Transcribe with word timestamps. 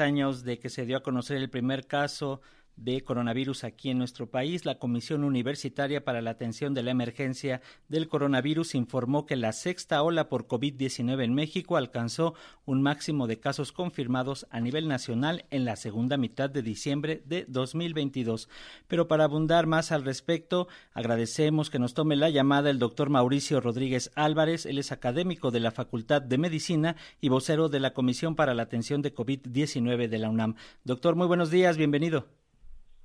años 0.00 0.42
de 0.42 0.58
que 0.58 0.68
se 0.68 0.84
dio 0.84 0.96
a 0.96 1.02
conocer 1.04 1.36
el 1.36 1.48
primer 1.48 1.86
caso 1.86 2.40
de 2.76 3.02
coronavirus 3.02 3.64
aquí 3.64 3.90
en 3.90 3.98
nuestro 3.98 4.30
país, 4.30 4.64
la 4.64 4.78
Comisión 4.78 5.24
Universitaria 5.24 6.04
para 6.04 6.20
la 6.20 6.30
Atención 6.30 6.74
de 6.74 6.82
la 6.82 6.90
Emergencia 6.90 7.62
del 7.88 8.08
Coronavirus 8.08 8.74
informó 8.74 9.26
que 9.26 9.36
la 9.36 9.52
sexta 9.52 10.02
ola 10.02 10.28
por 10.28 10.46
COVID-19 10.46 11.24
en 11.24 11.34
México 11.34 11.76
alcanzó 11.76 12.34
un 12.64 12.82
máximo 12.82 13.26
de 13.26 13.40
casos 13.40 13.72
confirmados 13.72 14.46
a 14.50 14.60
nivel 14.60 14.88
nacional 14.88 15.46
en 15.50 15.64
la 15.64 15.76
segunda 15.76 16.16
mitad 16.16 16.50
de 16.50 16.62
diciembre 16.62 17.22
de 17.24 17.46
2022. 17.48 18.48
Pero 18.88 19.08
para 19.08 19.24
abundar 19.24 19.66
más 19.66 19.90
al 19.90 20.04
respecto, 20.04 20.68
agradecemos 20.92 21.70
que 21.70 21.78
nos 21.78 21.94
tome 21.94 22.16
la 22.16 22.30
llamada 22.30 22.70
el 22.70 22.78
doctor 22.78 23.10
Mauricio 23.10 23.60
Rodríguez 23.60 24.10
Álvarez. 24.14 24.66
Él 24.66 24.78
es 24.78 24.92
académico 24.92 25.50
de 25.50 25.60
la 25.60 25.70
Facultad 25.70 26.22
de 26.22 26.38
Medicina 26.38 26.96
y 27.20 27.28
vocero 27.28 27.68
de 27.68 27.80
la 27.80 27.94
Comisión 27.94 28.36
para 28.36 28.54
la 28.54 28.62
Atención 28.62 29.02
de 29.02 29.14
COVID-19 29.14 30.08
de 30.08 30.18
la 30.18 30.28
UNAM. 30.28 30.56
Doctor, 30.84 31.16
muy 31.16 31.26
buenos 31.26 31.50
días, 31.50 31.76
bienvenido. 31.76 32.26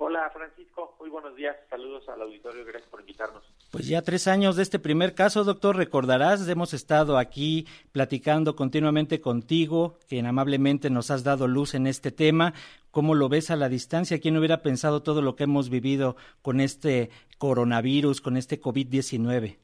Hola 0.04 0.32
Francisco, 0.32 0.96
muy 1.00 1.12
buenos 1.12 1.36
días, 1.36 1.56
saludos 1.70 2.10
al 2.10 2.24
auditorio, 2.24 2.66
gracias 2.66 2.90
por 2.90 3.02
invitarnos. 3.02 3.44
Pues 3.72 3.88
ya 3.88 4.02
tres 4.02 4.28
años 4.28 4.56
de 4.56 4.64
este 4.64 4.80
primer 4.80 5.14
caso, 5.14 5.44
doctor, 5.44 5.78
recordarás, 5.78 6.50
hemos 6.50 6.74
estado 6.74 7.20
aquí 7.20 7.68
platicando 7.92 8.56
continuamente 8.56 9.22
contigo, 9.22 10.00
quien 10.10 10.26
amablemente 10.26 10.90
nos 10.90 11.12
has 11.12 11.24
dado 11.24 11.48
luz 11.48 11.76
en 11.76 11.86
este 11.86 12.10
tema. 12.10 12.56
¿Cómo 12.90 13.14
lo 13.14 13.30
ves 13.30 13.52
a 13.52 13.56
la 13.56 13.70
distancia? 13.70 14.20
¿Quién 14.20 14.38
hubiera 14.38 14.64
pensado 14.64 15.04
todo 15.04 15.22
lo 15.22 15.36
que 15.36 15.44
hemos 15.44 15.70
vivido 15.70 16.16
con 16.42 16.62
este 16.62 17.12
coronavirus, 17.38 18.22
con 18.22 18.38
este 18.38 18.60
COVID-19? 18.60 19.60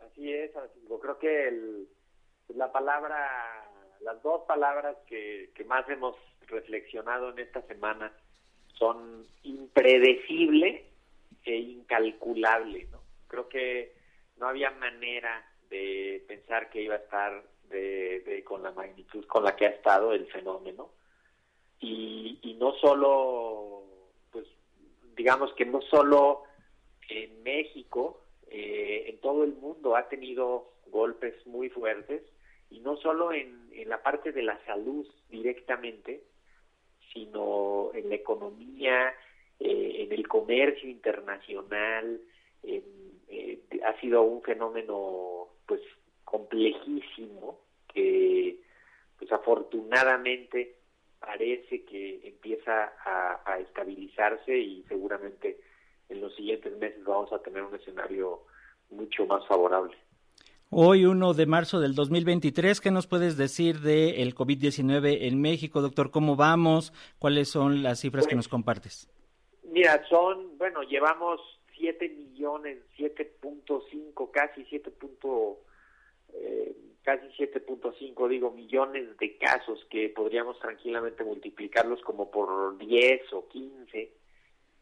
Así 0.00 0.32
es, 0.32 0.50
Francisco, 0.50 0.98
creo 0.98 1.18
que 1.18 1.84
la 2.54 2.72
palabra, 2.72 3.68
las 4.00 4.22
dos 4.22 4.46
palabras 4.48 4.96
que, 5.06 5.50
que 5.54 5.64
más 5.64 5.86
hemos 5.90 6.16
reflexionado 6.46 7.28
en 7.32 7.40
esta 7.40 7.60
semana, 7.66 8.10
son 8.78 9.26
impredecible 9.42 10.84
e 11.44 11.56
incalculable, 11.56 12.86
¿no? 12.90 13.00
Creo 13.26 13.48
que 13.48 13.92
no 14.38 14.48
había 14.48 14.70
manera 14.70 15.44
de 15.68 16.24
pensar 16.26 16.70
que 16.70 16.82
iba 16.82 16.94
a 16.94 16.98
estar 16.98 17.42
de, 17.68 18.42
con 18.46 18.62
la 18.62 18.72
magnitud 18.72 19.24
con 19.26 19.44
la 19.44 19.54
que 19.54 19.66
ha 19.66 19.70
estado 19.70 20.12
el 20.12 20.26
fenómeno 20.28 20.90
y, 21.80 22.38
y 22.42 22.54
no 22.54 22.72
solo, 22.74 23.84
pues 24.32 24.46
digamos 25.16 25.52
que 25.54 25.66
no 25.66 25.82
solo 25.82 26.44
en 27.08 27.42
México, 27.42 28.22
eh, 28.50 29.04
en 29.08 29.20
todo 29.20 29.44
el 29.44 29.54
mundo 29.54 29.96
ha 29.96 30.08
tenido 30.08 30.72
golpes 30.86 31.34
muy 31.46 31.68
fuertes 31.68 32.22
y 32.70 32.80
no 32.80 32.96
solo 32.96 33.32
en, 33.32 33.68
en 33.72 33.88
la 33.88 34.02
parte 34.02 34.32
de 34.32 34.42
la 34.42 34.62
salud 34.64 35.06
directamente, 35.28 36.22
sino 37.12 37.87
en 37.98 38.08
la 38.08 38.16
economía, 38.16 39.14
eh, 39.60 40.04
en 40.04 40.12
el 40.12 40.26
comercio 40.26 40.88
internacional. 40.88 42.20
Eh, 42.62 42.82
ha 43.84 44.00
sido 44.00 44.22
un 44.22 44.42
fenómeno 44.42 45.48
pues 45.66 45.80
complejísimo 46.24 47.60
que 47.92 48.60
pues 49.18 49.30
afortunadamente 49.32 50.76
parece 51.20 51.84
que 51.84 52.20
empieza 52.26 52.92
a 53.04 53.58
estabilizarse 53.60 54.56
y 54.56 54.84
seguramente 54.88 55.58
en 56.08 56.20
los 56.20 56.34
siguientes 56.34 56.76
meses 56.78 57.04
vamos 57.04 57.32
a 57.32 57.42
tener 57.42 57.62
un 57.62 57.74
escenario 57.74 58.42
mucho 58.90 59.26
más 59.26 59.46
favorable. 59.46 59.96
Hoy, 60.70 61.06
1 61.06 61.32
de 61.32 61.46
marzo 61.46 61.80
del 61.80 61.94
2023, 61.94 62.82
¿qué 62.82 62.90
nos 62.90 63.06
puedes 63.06 63.38
decir 63.38 63.80
del 63.80 64.16
el 64.16 64.34
COVID-19 64.34 65.22
en 65.22 65.40
México, 65.40 65.80
doctor? 65.80 66.10
¿Cómo 66.10 66.36
vamos? 66.36 66.92
¿Cuáles 67.18 67.48
son 67.48 67.82
las 67.82 68.00
cifras 68.00 68.26
que 68.26 68.34
nos 68.34 68.48
compartes? 68.48 69.08
Mira, 69.72 70.06
son, 70.10 70.58
bueno, 70.58 70.82
llevamos 70.82 71.40
7 71.78 72.10
millones, 72.10 72.80
7.5, 72.98 74.30
casi 74.30 74.62
7. 74.68 74.92
Eh, 76.34 76.76
casi 77.02 77.26
7.5 77.28 78.28
digo 78.28 78.50
millones 78.50 79.16
de 79.16 79.38
casos 79.38 79.82
que 79.88 80.10
podríamos 80.10 80.58
tranquilamente 80.60 81.24
multiplicarlos 81.24 82.02
como 82.02 82.30
por 82.30 82.76
10 82.76 83.32
o 83.32 83.48
15 83.48 84.12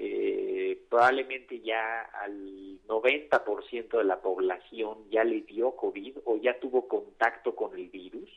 eh, 0.00 0.55
probablemente 0.88 1.60
ya 1.60 2.02
al 2.02 2.80
90% 2.86 3.98
de 3.98 4.04
la 4.04 4.20
población 4.20 5.10
ya 5.10 5.24
le 5.24 5.42
dio 5.42 5.76
COVID 5.76 6.18
o 6.24 6.36
ya 6.36 6.58
tuvo 6.58 6.88
contacto 6.88 7.54
con 7.54 7.76
el 7.76 7.88
virus. 7.88 8.30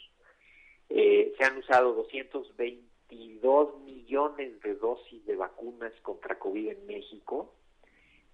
Eh, 0.89 1.33
se 1.37 1.43
han 1.43 1.57
usado 1.57 1.93
222 1.93 3.79
millones 3.81 4.59
de 4.61 4.75
dosis 4.75 5.25
de 5.25 5.35
vacunas 5.35 5.93
contra 6.01 6.39
COVID 6.39 6.69
en 6.69 6.87
México. 6.87 7.53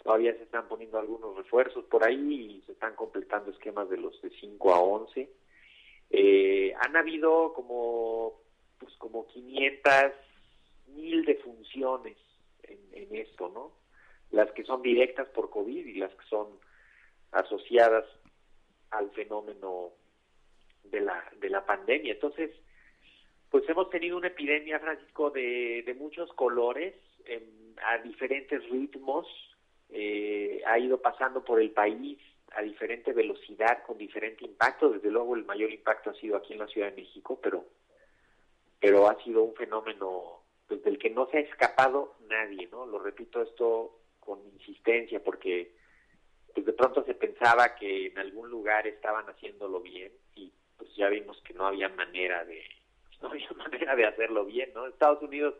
Todavía 0.03 0.35
se 0.37 0.43
están 0.43 0.67
poniendo 0.67 0.99
algunos 0.99 1.35
refuerzos 1.35 1.83
por 1.85 2.03
ahí 2.03 2.57
y 2.57 2.61
se 2.65 2.73
están 2.73 2.95
completando 2.95 3.51
esquemas 3.51 3.89
de 3.89 3.97
los 3.97 4.21
de 4.21 4.29
5 4.29 4.73
a 4.73 4.79
11. 4.79 5.29
Eh, 6.11 6.73
han 6.79 6.95
habido 6.95 7.53
como, 7.53 8.39
pues 8.79 8.93
como 8.97 9.25
500 9.27 9.93
mil 10.87 11.25
defunciones 11.25 12.15
en, 12.63 13.15
esto, 13.15 13.49
¿no? 13.49 13.71
Las 14.31 14.51
que 14.51 14.63
son 14.63 14.81
directas 14.81 15.27
por 15.29 15.49
COVID 15.49 15.85
y 15.85 15.99
las 15.99 16.13
que 16.13 16.25
son 16.25 16.47
asociadas 17.31 18.05
al 18.91 19.11
fenómeno 19.11 19.91
de 20.83 21.01
la, 21.01 21.23
de 21.39 21.49
la 21.49 21.65
pandemia. 21.65 22.13
Entonces, 22.13 22.51
pues 23.49 23.67
hemos 23.69 23.89
tenido 23.89 24.17
una 24.17 24.27
epidemia, 24.27 24.79
Francisco, 24.79 25.29
de, 25.31 25.83
de 25.85 25.93
muchos 25.93 26.31
colores, 26.33 26.93
a 27.83 27.97
diferentes 27.99 28.63
ritmos, 28.69 29.27
eh, 29.89 30.61
ha 30.65 30.79
ido 30.79 31.01
pasando 31.01 31.43
por 31.43 31.61
el 31.61 31.71
país 31.71 32.19
a 32.51 32.61
diferente 32.61 33.11
velocidad, 33.13 33.83
con 33.83 33.97
diferente 33.97 34.45
impacto. 34.45 34.89
Desde 34.89 35.11
luego, 35.11 35.35
el 35.35 35.45
mayor 35.45 35.71
impacto 35.71 36.09
ha 36.09 36.15
sido 36.15 36.37
aquí 36.37 36.53
en 36.53 36.59
la 36.59 36.67
Ciudad 36.67 36.89
de 36.89 37.01
México, 37.01 37.39
pero, 37.41 37.65
pero 38.79 39.09
ha 39.09 39.21
sido 39.23 39.43
un 39.43 39.55
fenómeno 39.55 40.41
pues 40.67 40.83
del 40.83 40.97
que 40.97 41.09
no 41.09 41.27
se 41.27 41.37
ha 41.37 41.41
escapado 41.41 42.15
nadie, 42.27 42.67
¿no? 42.71 42.85
Lo 42.85 42.99
repito 42.99 43.41
esto 43.41 43.99
con 44.25 44.39
insistencia 44.53 45.23
porque 45.23 45.75
pues 46.53 46.65
de 46.65 46.73
pronto 46.73 47.03
se 47.05 47.13
pensaba 47.13 47.75
que 47.75 48.07
en 48.07 48.17
algún 48.17 48.49
lugar 48.49 48.87
estaban 48.87 49.25
haciéndolo 49.27 49.81
bien 49.81 50.11
y 50.35 50.51
pues 50.77 50.93
ya 50.95 51.09
vimos 51.09 51.41
que 51.43 51.53
no 51.53 51.67
había 51.67 51.89
manera 51.89 52.43
de 52.43 52.63
no 53.21 53.29
había 53.29 53.49
manera 53.57 53.95
de 53.95 54.05
hacerlo 54.05 54.45
bien, 54.45 54.71
¿no? 54.73 54.87
Estados 54.87 55.21
Unidos 55.21 55.55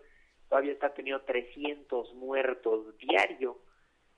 todavía 0.50 0.74
está 0.74 0.94
teniendo 0.94 1.24
300 1.24 2.14
muertos 2.16 2.98
diario 2.98 3.60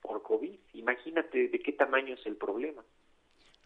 por 0.01 0.21
COVID. 0.23 0.59
Imagínate 0.73 1.49
de 1.49 1.59
qué 1.59 1.73
tamaño 1.73 2.15
es 2.15 2.25
el 2.25 2.37
problema. 2.37 2.83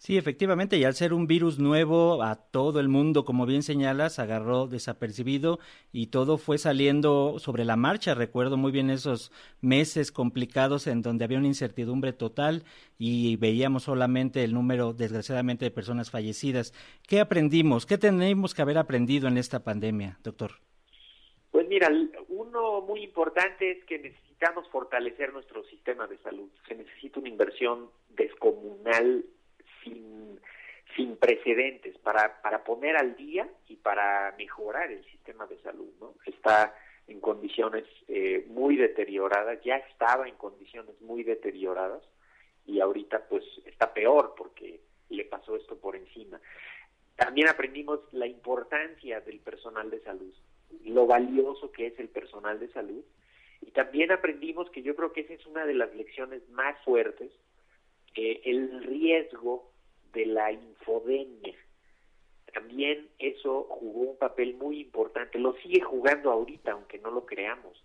Sí, 0.01 0.17
efectivamente, 0.17 0.77
y 0.77 0.83
al 0.83 0.95
ser 0.95 1.13
un 1.13 1.27
virus 1.27 1.59
nuevo 1.59 2.23
a 2.23 2.35
todo 2.35 2.79
el 2.79 2.89
mundo, 2.89 3.23
como 3.23 3.45
bien 3.45 3.61
señalas, 3.61 4.17
agarró 4.17 4.65
desapercibido 4.65 5.59
y 5.91 6.07
todo 6.07 6.39
fue 6.39 6.57
saliendo 6.57 7.37
sobre 7.37 7.65
la 7.65 7.75
marcha. 7.75 8.15
Recuerdo 8.15 8.57
muy 8.57 8.71
bien 8.71 8.89
esos 8.89 9.31
meses 9.61 10.11
complicados 10.11 10.87
en 10.87 11.03
donde 11.03 11.23
había 11.23 11.37
una 11.37 11.49
incertidumbre 11.49 12.13
total 12.13 12.63
y 12.97 13.35
veíamos 13.35 13.83
solamente 13.83 14.43
el 14.43 14.55
número, 14.55 14.93
desgraciadamente, 14.93 15.65
de 15.65 15.71
personas 15.71 16.09
fallecidas. 16.09 16.73
¿Qué 17.07 17.19
aprendimos? 17.19 17.85
¿Qué 17.85 17.99
tenemos 17.99 18.55
que 18.55 18.63
haber 18.63 18.79
aprendido 18.79 19.27
en 19.27 19.37
esta 19.37 19.63
pandemia, 19.63 20.17
doctor? 20.23 20.53
Pues 21.51 21.67
mira, 21.67 21.91
uno 22.27 22.81
muy 22.81 23.03
importante 23.03 23.69
es 23.69 23.85
que 23.85 23.99
necesitamos 23.99 24.67
fortalecer 24.69 25.31
nuestro 25.31 25.63
sistema 25.65 26.07
de 26.07 26.17
salud. 26.23 26.49
Se 26.67 26.73
necesita 26.73 27.19
una 27.19 27.29
inversión 27.29 27.91
descomunal 28.09 29.25
sin, 29.83 30.39
sin 30.95 31.17
precedentes 31.17 31.97
para, 31.99 32.41
para 32.41 32.63
poner 32.63 32.97
al 32.97 33.15
día 33.15 33.47
y 33.67 33.77
para 33.77 34.33
mejorar 34.37 34.91
el 34.91 35.03
sistema 35.05 35.45
de 35.47 35.57
salud. 35.61 35.89
¿no? 35.99 36.15
Está 36.25 36.75
en 37.07 37.19
condiciones 37.19 37.85
eh, 38.07 38.45
muy 38.47 38.75
deterioradas, 38.75 39.61
ya 39.63 39.77
estaba 39.77 40.27
en 40.27 40.35
condiciones 40.35 40.99
muy 41.01 41.23
deterioradas 41.23 42.01
y 42.65 42.79
ahorita 42.79 43.27
pues 43.27 43.43
está 43.65 43.93
peor 43.93 44.33
porque 44.37 44.79
le 45.09 45.25
pasó 45.25 45.55
esto 45.55 45.77
por 45.77 45.95
encima. 45.95 46.39
También 47.15 47.49
aprendimos 47.49 47.99
la 48.11 48.27
importancia 48.27 49.19
del 49.21 49.39
personal 49.39 49.89
de 49.89 50.01
salud, 50.01 50.33
lo 50.85 51.05
valioso 51.05 51.71
que 51.71 51.87
es 51.87 51.99
el 51.99 52.07
personal 52.07 52.59
de 52.59 52.69
salud 52.69 53.03
y 53.61 53.71
también 53.71 54.11
aprendimos 54.11 54.69
que 54.71 54.81
yo 54.81 54.95
creo 54.95 55.13
que 55.13 55.21
esa 55.21 55.33
es 55.33 55.45
una 55.45 55.65
de 55.65 55.75
las 55.75 55.93
lecciones 55.95 56.47
más 56.49 56.81
fuertes, 56.83 57.31
eh, 58.15 58.41
el 58.45 58.83
riesgo 58.83 59.70
de 60.13 60.25
la 60.25 60.51
infodemia. 60.51 61.55
También 62.53 63.09
eso 63.17 63.63
jugó 63.69 64.11
un 64.11 64.17
papel 64.17 64.55
muy 64.55 64.81
importante, 64.81 65.39
lo 65.39 65.53
sigue 65.55 65.81
jugando 65.81 66.31
ahorita, 66.31 66.73
aunque 66.73 66.99
no 66.99 67.11
lo 67.11 67.25
creamos, 67.25 67.81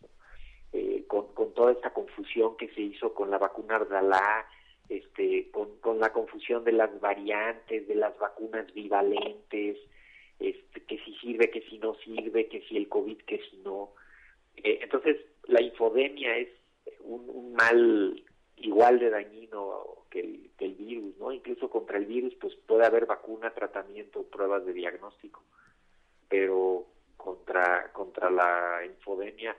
eh, 0.73 1.05
con, 1.07 1.33
con, 1.35 1.55
toda 1.55 1.73
esta 1.73 1.93
confusión 1.93 2.57
que 2.57 2.69
se 2.75 2.81
hizo 2.81 3.15
con 3.15 3.31
la 3.31 3.39
vacuna 3.39 3.77
Ardalá, 3.77 4.47
este, 4.89 5.51
con, 5.51 5.79
con 5.79 6.01
la 6.01 6.13
confusión 6.13 6.65
de 6.65 6.73
las 6.73 7.01
variantes, 7.01 7.87
de 7.87 7.95
las 7.95 8.19
vacunas 8.19 8.73
bivalentes, 8.75 9.79
este, 10.39 10.81
que 10.83 10.99
si 10.99 11.15
sirve, 11.17 11.51
que 11.51 11.63
si 11.63 11.79
no 11.79 11.95
sirve, 11.97 12.49
que 12.49 12.63
si 12.63 12.77
el 12.77 12.89
COVID, 12.89 13.19
que 13.19 13.41
si 13.51 13.59
no. 13.59 13.93
Eh, 14.57 14.81
entonces, 14.83 15.17
la 15.45 15.63
infodemia 15.63 16.37
es 16.37 16.49
un, 17.01 17.29
un, 17.29 17.53
mal 17.55 18.23
igual 18.57 18.99
de 18.99 19.11
dañino 19.11 20.06
que 20.23 20.69
virus, 20.87 21.17
¿no? 21.19 21.33
Incluso 21.33 21.69
contra 21.69 21.99
el 21.99 22.07
virus, 22.07 22.35
pues 22.41 22.55
puede 22.67 22.87
haber 22.87 23.07
vacuna, 23.07 23.53
tratamiento, 23.53 24.23
pruebas 24.25 24.65
de 24.65 24.73
diagnóstico, 24.73 25.43
pero 26.29 26.87
contra 27.17 27.93
contra 27.93 28.31
la 28.31 28.85
infodemia 28.85 29.57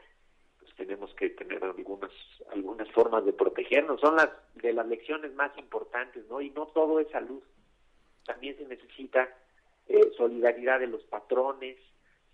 pues 0.60 0.74
tenemos 0.76 1.14
que 1.16 1.30
tener 1.32 1.64
algunas 1.64 2.12
algunas 2.52 2.90
formas 2.92 3.26
de 3.26 3.34
protegernos. 3.34 4.00
Son 4.00 4.16
las 4.16 4.30
de 4.56 4.74
las 4.74 4.88
lecciones 4.88 5.34
más 5.34 5.58
importantes 5.58 6.26
no 6.30 6.42
y 6.42 6.50
no 6.52 6.68
todo 6.68 7.00
es 7.00 7.10
salud. 7.10 7.42
También 8.26 8.58
se 8.58 8.66
necesita 8.66 9.30
eh, 9.88 10.12
solidaridad 10.18 10.80
de 10.80 10.88
los 10.88 11.04
patrones 11.04 11.78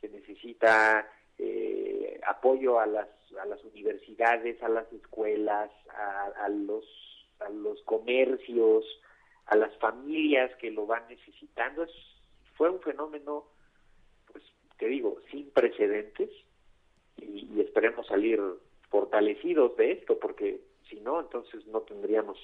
se 0.02 0.10
necesita 0.10 1.08
eh, 1.38 2.20
apoyo 2.28 2.80
a 2.80 2.86
las 2.86 3.08
a 3.42 3.46
las 3.46 3.64
universidades 3.64 4.62
a 4.62 4.70
las 4.70 4.92
escuelas 4.92 5.72
a 5.90 6.50
los 6.50 6.84
a 7.40 7.50
los 7.50 7.82
comercios 7.84 8.86
a 9.48 9.58
las 9.58 9.76
familias 9.78 10.56
que 10.56 10.72
lo 10.72 10.86
van 10.86 11.04
necesitando 11.10 11.84
es, 11.84 11.92
fue 12.56 12.70
un 12.70 12.80
fenómeno 12.80 13.46
te 14.78 14.88
digo, 14.88 15.18
sin 15.32 15.50
precedentes 15.52 16.30
y, 17.18 17.62
esperemos 17.62 18.06
salir 18.08 18.42
fortalecidos 18.90 19.78
de 19.78 19.94
esto, 19.94 20.20
porque 20.20 20.60
si 20.90 21.00
no, 21.00 21.22
entonces 21.22 21.66
no 21.68 21.82
tendríamos 21.82 22.38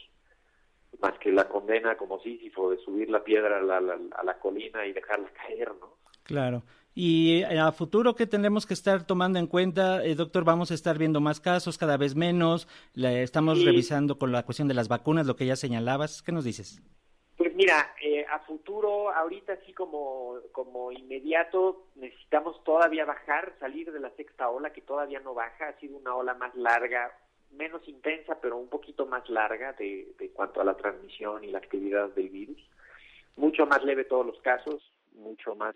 más 1.01 1.17
que 1.19 1.31
la 1.31 1.47
condena 1.49 1.97
como 1.97 2.19
Sísifo 2.21 2.71
de 2.71 2.77
subir 2.77 3.09
la 3.09 3.23
piedra 3.23 3.57
a 3.57 3.61
la, 3.61 3.77
a 3.77 4.23
la 4.23 4.39
colina 4.39 4.85
y 4.85 4.93
dejarla 4.93 5.29
caer, 5.33 5.73
¿no? 5.81 5.97
Claro. 6.23 6.63
Y 6.95 7.43
eh, 7.43 7.59
a 7.59 7.71
futuro, 7.71 8.15
¿qué 8.15 8.25
tendremos 8.25 8.65
que 8.65 8.73
estar 8.73 9.05
tomando 9.05 9.39
en 9.39 9.47
cuenta? 9.47 10.03
Eh, 10.03 10.15
doctor, 10.15 10.43
vamos 10.43 10.71
a 10.71 10.73
estar 10.73 10.97
viendo 10.97 11.21
más 11.21 11.39
casos, 11.39 11.77
cada 11.77 11.97
vez 11.97 12.15
menos. 12.15 12.67
La, 12.93 13.11
estamos 13.13 13.59
sí. 13.59 13.65
revisando 13.65 14.17
con 14.17 14.31
la 14.31 14.43
cuestión 14.43 14.67
de 14.67 14.73
las 14.73 14.87
vacunas, 14.87 15.27
lo 15.27 15.35
que 15.35 15.45
ya 15.45 15.55
señalabas. 15.55 16.21
¿Qué 16.21 16.31
nos 16.31 16.43
dices? 16.43 16.81
Pues 17.37 17.55
mira, 17.55 17.95
eh, 18.03 18.25
a 18.29 18.39
futuro, 18.39 19.13
ahorita 19.13 19.53
así 19.53 19.71
como, 19.71 20.35
como 20.51 20.91
inmediato, 20.91 21.87
necesitamos 21.95 22.61
todavía 22.65 23.05
bajar, 23.05 23.53
salir 23.59 23.93
de 23.93 23.99
la 24.01 24.09
sexta 24.17 24.49
ola, 24.49 24.73
que 24.73 24.81
todavía 24.81 25.21
no 25.21 25.33
baja, 25.33 25.69
ha 25.69 25.79
sido 25.79 25.97
una 25.97 26.15
ola 26.15 26.33
más 26.33 26.53
larga, 26.55 27.13
menos 27.51 27.87
intensa, 27.87 28.39
pero 28.41 28.57
un 28.57 28.67
poquito 28.67 29.05
más 29.05 29.29
larga 29.29 29.71
de, 29.73 30.13
de 30.19 30.29
cuanto 30.31 30.59
a 30.59 30.65
la 30.65 30.75
transmisión 30.75 31.43
y 31.45 31.47
la 31.47 31.59
actividad 31.59 32.09
del 32.09 32.27
virus. 32.27 32.59
Mucho 33.37 33.65
más 33.65 33.85
leve 33.85 34.03
todos 34.03 34.25
los 34.25 34.41
casos, 34.41 34.83
mucho 35.13 35.55
más 35.55 35.75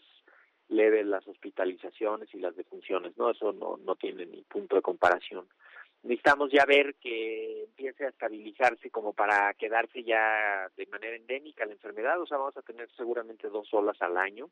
leve 0.70 1.04
las 1.04 1.28
hospitalizaciones 1.28 2.34
y 2.34 2.40
las 2.40 2.56
defunciones, 2.56 3.18
¿no? 3.18 3.32
Eso 3.32 3.52
no, 3.54 3.78
no 3.78 3.96
tiene 3.96 4.26
ni 4.26 4.42
punto 4.44 4.76
de 4.76 4.82
comparación 4.82 5.46
necesitamos 6.04 6.52
ya 6.52 6.66
ver 6.66 6.96
que 6.96 7.64
empiece 7.64 8.06
a 8.06 8.10
estabilizarse 8.10 8.90
como 8.90 9.14
para 9.14 9.54
quedarse 9.54 10.04
ya 10.04 10.70
de 10.76 10.86
manera 10.88 11.16
endémica 11.16 11.66
la 11.66 11.74
enfermedad, 11.74 12.22
o 12.22 12.28
sea, 12.28 12.38
vamos 12.38 12.58
a 12.58 12.62
tener 12.62 12.90
seguramente 12.96 13.48
dos 13.48 13.74
olas 13.74 14.00
al 14.02 14.18
año, 14.18 14.50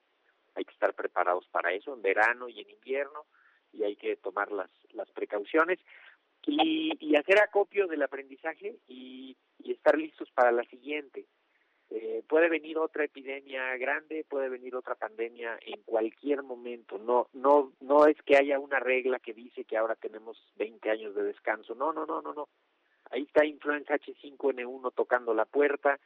hay 0.56 0.66
que 0.66 0.74
estar 0.74 0.94
preparados 0.94 1.46
para 1.52 1.74
eso, 1.74 1.94
en 1.94 2.02
verano 2.02 2.48
y 2.48 2.62
en 2.62 2.69
invierno, 2.69 3.25
y 3.74 3.84
hay 3.84 3.96
que 3.96 4.16
tomar 4.18 4.52
las, 4.52 4.69
las 4.94 5.10
precauciones 5.12 5.80
y, 6.46 6.94
y 7.00 7.16
hacer 7.16 7.40
acopio 7.40 7.88
del 7.88 8.04
aprendizaje 8.04 8.78
y, 8.88 9.36
y 9.60 9.72
estar 9.72 9.98
listos 9.98 10.30
para 10.31 10.52
la 10.52 10.63
siguiente. 10.63 11.25
Eh, 11.93 12.23
puede 12.25 12.47
venir 12.47 12.77
otra 12.77 13.03
epidemia 13.03 13.75
grande, 13.75 14.25
puede 14.29 14.47
venir 14.47 14.73
otra 14.77 14.95
pandemia 14.95 15.59
en 15.61 15.81
cualquier 15.83 16.41
momento. 16.41 16.97
No, 16.97 17.27
no, 17.33 17.73
no 17.81 18.07
es 18.07 18.15
que 18.21 18.38
haya 18.38 18.59
una 18.59 18.79
regla 18.79 19.19
que 19.19 19.33
dice 19.33 19.65
que 19.65 19.75
ahora 19.75 19.95
tenemos 19.95 20.41
20 20.55 20.89
años 20.89 21.13
de 21.15 21.23
descanso. 21.23 21.75
No, 21.75 21.91
no, 21.91 22.05
no, 22.05 22.21
no, 22.21 22.33
no. 22.33 22.47
Ahí 23.09 23.23
está 23.23 23.45
influenza 23.45 23.95
H5N1 23.95 24.93
tocando 24.95 25.33
la 25.33 25.43
puerta, 25.43 25.99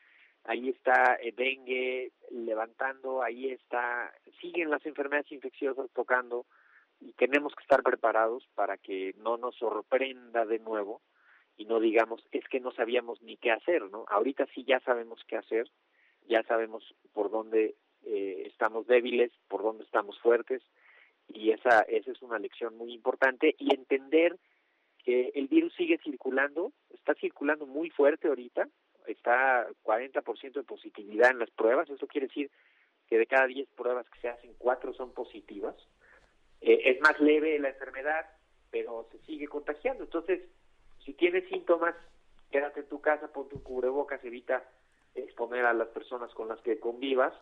ahí 0.43 0.69
está 0.69 1.19
eh, 1.21 1.31
dengue 1.37 2.13
levantando, 2.31 3.21
ahí 3.21 3.51
está, 3.51 4.11
siguen 4.41 4.71
las 4.71 4.83
enfermedades 4.87 5.31
infecciosas 5.31 5.91
tocando 5.93 6.47
y 6.99 7.13
tenemos 7.13 7.53
que 7.53 7.61
estar 7.61 7.83
preparados 7.83 8.47
para 8.55 8.77
que 8.77 9.13
no 9.19 9.37
nos 9.37 9.55
sorprenda 9.55 10.45
de 10.45 10.57
nuevo 10.57 11.01
y 11.57 11.66
no 11.66 11.80
digamos 11.80 12.25
es 12.31 12.48
que 12.48 12.60
no 12.60 12.72
sabíamos 12.72 13.22
ni 13.22 13.38
qué 13.38 13.52
hacer, 13.52 13.84
¿no? 13.90 14.06
Ahorita 14.10 14.46
sí 14.54 14.63
ya 14.63 14.80
sabemos 14.81 15.24
qué 15.28 15.38
hacer, 15.38 15.69
ya 16.28 16.44
sabemos 16.44 16.84
por 17.13 17.31
dónde 17.31 17.75
eh, 18.04 18.44
estamos 18.48 18.88
débiles, 18.88 19.31
por 19.48 19.63
dónde 19.63 19.84
estamos 19.84 20.19
fuertes 20.19 20.62
y 21.28 21.52
esa 21.52 21.81
esa 21.81 22.12
es 22.12 22.22
una 22.22 22.40
lección 22.40 22.78
muy 22.78 22.94
importante 22.94 23.56
y 23.57 23.74
entender 23.74 24.38
que 25.04 25.31
el 25.36 25.48
virus 25.48 25.74
sigue 25.75 26.00
circulando, 26.00 26.74
está 26.90 27.13
circulando 27.13 27.68
muy 27.68 27.90
fuerte 27.92 28.28
ahorita, 28.28 28.68
está 29.07 29.68
40% 29.84 30.54
de 30.54 30.63
positividad 30.63 31.31
en 31.31 31.40
las 31.40 31.52
pruebas, 31.52 31.90
eso 31.90 32.07
quiere 32.07 32.28
decir 32.28 32.50
que 33.07 33.18
de 33.18 33.28
cada 33.28 33.46
10 33.46 33.69
pruebas 33.75 34.10
que 34.10 34.19
se 34.19 34.30
hacen, 34.30 34.54
4 34.57 34.94
son 34.94 35.13
positivas. 35.13 35.75
Eh, 36.62 36.81
es 36.86 37.02
más 37.02 37.19
leve 37.19 37.60
la 37.60 37.69
enfermedad, 37.69 38.25
pero 38.72 39.07
se 39.12 39.19
sigue 39.19 39.48
contagiando. 39.48 40.04
Entonces, 40.04 40.42
si 41.06 41.13
tienes 41.13 41.48
síntomas, 41.50 41.96
quédate 42.52 42.81
en 42.81 42.90
tu 42.90 43.00
casa, 43.00 43.28
pon 43.28 43.48
tu 43.48 43.62
cubrebocas, 43.63 44.24
evita 44.25 44.63
exponer 45.13 45.66
a 45.66 45.74
las 45.74 45.88
personas 45.90 46.34
con 46.34 46.48
las 46.48 46.60
que 46.62 46.80
convivas 46.80 47.34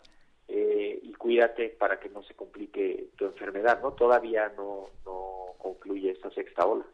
eh, 0.47 0.99
y 1.01 1.13
cuídate 1.13 1.69
para 1.69 1.99
que 1.99 2.09
no 2.09 2.21
se 2.23 2.35
complique 2.35 3.09
tu 3.17 3.25
enfermedad, 3.25 3.81
¿no? 3.81 3.93
Todavía 3.93 4.49
no, 4.55 4.89
no 5.05 5.55
concluye 5.57 6.11
esta 6.11 6.29
sexta 6.31 6.65
ola. 6.65 6.85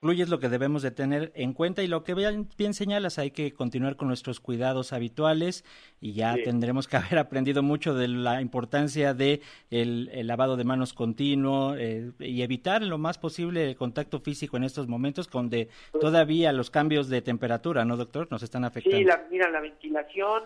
Es 0.00 0.28
lo 0.28 0.38
que 0.38 0.48
debemos 0.48 0.82
de 0.82 0.90
tener 0.90 1.32
en 1.34 1.52
cuenta 1.52 1.82
y 1.82 1.88
lo 1.88 2.04
que 2.04 2.14
bien, 2.14 2.48
bien 2.56 2.72
señalas, 2.72 3.18
hay 3.18 3.32
que 3.32 3.52
continuar 3.52 3.96
con 3.96 4.06
nuestros 4.08 4.38
cuidados 4.40 4.92
habituales 4.92 5.64
y 6.00 6.12
ya 6.12 6.34
sí. 6.34 6.44
tendremos 6.44 6.86
que 6.86 6.96
haber 6.96 7.18
aprendido 7.18 7.62
mucho 7.62 7.94
de 7.94 8.08
la 8.08 8.40
importancia 8.40 9.12
de 9.12 9.40
el, 9.70 10.08
el 10.12 10.26
lavado 10.28 10.56
de 10.56 10.64
manos 10.64 10.94
continuo 10.94 11.74
eh, 11.76 12.12
y 12.20 12.42
evitar 12.42 12.82
lo 12.82 12.98
más 12.98 13.18
posible 13.18 13.64
el 13.64 13.76
contacto 13.76 14.20
físico 14.20 14.56
en 14.56 14.64
estos 14.64 14.86
momentos 14.86 15.28
donde 15.28 15.68
pues, 15.90 16.00
todavía 16.00 16.52
los 16.52 16.70
cambios 16.70 17.08
de 17.08 17.20
temperatura, 17.20 17.84
¿no, 17.84 17.96
doctor? 17.96 18.28
Nos 18.30 18.42
están 18.42 18.64
afectando. 18.64 18.98
Sí, 18.98 19.04
la, 19.04 19.26
mira, 19.30 19.50
la 19.50 19.60
ventilación, 19.60 20.44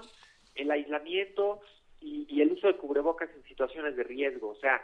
el 0.54 0.70
aislamiento 0.70 1.60
y, 2.00 2.26
y 2.28 2.40
el 2.40 2.52
uso 2.52 2.68
de 2.68 2.76
cubrebocas 2.76 3.28
en 3.36 3.42
situaciones 3.44 3.96
de 3.96 4.02
riesgo, 4.04 4.48
o 4.48 4.56
sea, 4.56 4.80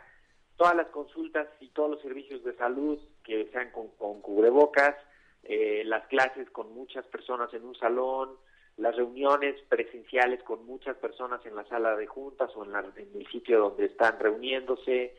todas 0.58 0.76
las 0.76 0.88
consultas 0.88 1.48
y 1.60 1.68
todos 1.68 1.92
los 1.92 2.02
servicios 2.02 2.44
de 2.44 2.54
salud 2.56 2.98
que 3.24 3.48
sean 3.52 3.70
con, 3.70 3.88
con 3.96 4.20
cubrebocas, 4.20 4.96
eh, 5.44 5.82
las 5.86 6.06
clases 6.08 6.50
con 6.50 6.74
muchas 6.74 7.06
personas 7.06 7.54
en 7.54 7.64
un 7.64 7.76
salón, 7.76 8.30
las 8.76 8.96
reuniones 8.96 9.54
presenciales 9.68 10.42
con 10.42 10.66
muchas 10.66 10.96
personas 10.96 11.44
en 11.46 11.54
la 11.54 11.64
sala 11.66 11.96
de 11.96 12.08
juntas 12.08 12.50
o 12.56 12.64
en, 12.64 12.72
la, 12.72 12.80
en 12.80 13.08
el 13.14 13.26
sitio 13.28 13.60
donde 13.60 13.86
están 13.86 14.18
reuniéndose, 14.18 15.14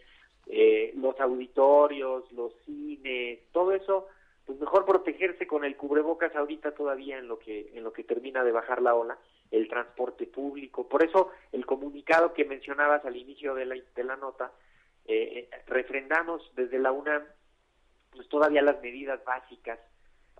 eh, 0.47 0.93
los 0.97 1.17
auditorios, 1.21 2.29
los 2.33 2.53
cines, 2.65 3.39
todo 3.53 3.71
eso, 3.71 4.07
pues 4.45 4.59
mejor 4.59 4.85
protegerse 4.85 5.47
con 5.47 5.63
el 5.63 5.77
cubrebocas 5.77 6.35
ahorita 6.35 6.71
todavía 6.71 7.17
en 7.17 7.29
lo 7.29 7.39
que 7.39 7.71
en 7.75 7.83
lo 7.83 7.93
que 7.93 8.03
termina 8.03 8.43
de 8.43 8.51
bajar 8.51 8.81
la 8.81 8.93
ola, 8.93 9.17
el 9.51 9.69
transporte 9.69 10.25
público. 10.25 10.89
Por 10.89 11.03
eso 11.03 11.31
el 11.53 11.65
comunicado 11.65 12.33
que 12.33 12.43
mencionabas 12.43 13.05
al 13.05 13.15
inicio 13.15 13.55
de 13.55 13.65
la, 13.65 13.75
de 13.95 14.03
la 14.03 14.17
nota 14.17 14.51
eh, 15.09 15.49
refrendamos 15.67 16.41
desde 16.55 16.79
la 16.79 16.91
UNAM 16.91 17.23
pues 18.11 18.27
todavía 18.29 18.61
las 18.61 18.81
medidas 18.81 19.23
básicas 19.23 19.79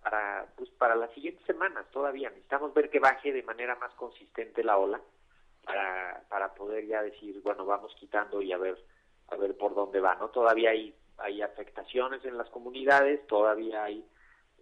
para 0.01 0.47
pues 0.55 0.69
para 0.71 0.95
las 0.95 1.11
siguientes 1.13 1.45
semanas 1.45 1.85
todavía 1.91 2.29
necesitamos 2.29 2.73
ver 2.73 2.89
que 2.89 2.99
baje 2.99 3.33
de 3.33 3.43
manera 3.43 3.75
más 3.75 3.93
consistente 3.95 4.63
la 4.63 4.77
ola 4.77 5.01
para 5.63 6.23
para 6.29 6.53
poder 6.53 6.85
ya 6.87 7.01
decir 7.01 7.41
bueno 7.43 7.65
vamos 7.65 7.93
quitando 7.99 8.41
y 8.41 8.51
a 8.51 8.57
ver 8.57 8.77
a 9.29 9.35
ver 9.35 9.57
por 9.57 9.75
dónde 9.75 9.99
va 9.99 10.15
no 10.15 10.29
todavía 10.29 10.71
hay 10.71 10.93
hay 11.17 11.41
afectaciones 11.41 12.23
en 12.23 12.37
las 12.37 12.49
comunidades 12.49 13.25
todavía 13.27 13.83
hay 13.83 14.05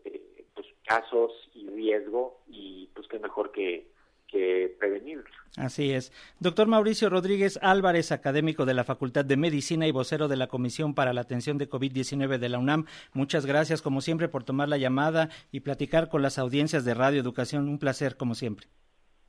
eh, 0.06 0.46
pues 0.56 0.68
casos 0.86 1.32
y 1.54 1.70
riesgo 1.70 2.42
y 2.48 2.90
pues 2.94 3.08
qué 3.08 3.20
mejor 3.20 3.52
que 3.52 3.92
que 4.28 4.76
prevenir. 4.80 5.24
Así 5.58 5.92
es. 5.92 6.14
Doctor 6.40 6.68
Mauricio 6.68 7.10
Rodríguez 7.10 7.58
Álvarez, 7.64 8.12
académico 8.12 8.66
de 8.66 8.76
la 8.76 8.84
Facultad 8.84 9.26
de 9.26 9.38
Medicina 9.38 9.88
y 9.88 9.92
vocero 9.92 10.28
de 10.28 10.38
la 10.38 10.48
Comisión 10.48 10.94
para 10.94 11.14
la 11.14 11.22
Atención 11.22 11.58
de 11.58 11.68
COVID-19 11.68 12.38
de 12.38 12.50
la 12.50 12.60
UNAM, 12.60 12.86
muchas 13.14 13.48
gracias 13.48 13.82
como 13.82 14.02
siempre 14.02 14.30
por 14.30 14.44
tomar 14.44 14.70
la 14.70 14.78
llamada 14.78 15.30
y 15.52 15.62
platicar 15.62 16.10
con 16.10 16.22
las 16.22 16.38
audiencias 16.38 16.86
de 16.86 16.94
Radio 16.94 17.20
Educación. 17.20 17.68
Un 17.68 17.80
placer 17.80 18.18
como 18.18 18.36
siempre. 18.36 18.68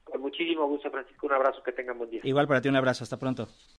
Con 0.05 0.21
muchísimo 0.21 0.67
gusto, 0.67 0.91
Francisco. 0.91 1.27
Un 1.27 1.33
abrazo, 1.33 1.63
que 1.63 1.73
tengan 1.73 1.97
buen 1.97 2.11
día. 2.11 2.21
Igual 2.23 2.47
para 2.47 2.61
ti, 2.61 2.69
un 2.69 2.77
abrazo. 2.77 3.05
Hasta 3.05 3.19
pronto. 3.19 3.49